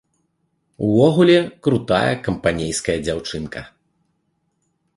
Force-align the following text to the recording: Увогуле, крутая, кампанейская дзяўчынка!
Увогуле, 0.87 1.35
крутая, 1.67 2.09
кампанейская 2.29 2.97
дзяўчынка! 3.05 3.61